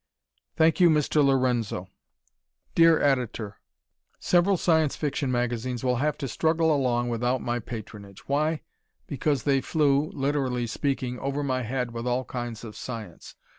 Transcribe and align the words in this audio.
Thank 0.55 0.79
You, 0.79 0.89
Mr. 0.89 1.23
Lorenzo 1.23 1.87
Dear 2.73 2.99
Editor: 3.03 3.59
Several 4.19 4.57
Science 4.57 4.95
Fiction 4.95 5.31
magazines 5.31 5.83
will 5.83 5.97
have 5.97 6.17
to 6.17 6.27
struggle 6.27 6.75
along 6.75 7.09
without 7.09 7.39
my 7.39 7.59
patronage. 7.59 8.27
Why? 8.27 8.61
Because 9.05 9.43
they 9.43 9.61
flew 9.61 10.09
(literally 10.15 10.65
speaking) 10.65 11.19
over 11.19 11.43
my 11.43 11.61
head 11.61 11.91
with 11.91 12.07
all 12.07 12.25
kinds 12.25 12.63
of 12.63 12.75
science. 12.75 13.35